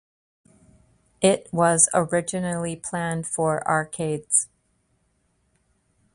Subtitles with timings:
[1.21, 4.47] It was originally planned for arcades.